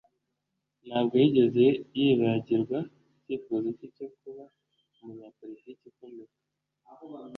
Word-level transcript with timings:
Ntabwo 0.87 1.13
yigeze 1.21 1.65
yibagirwa 1.97 2.79
icyifuzo 3.15 3.67
cye 3.77 3.87
cyo 3.95 4.07
kuba 4.19 4.43
umunyapolitiki 4.99 5.83
ukomeye 5.91 6.33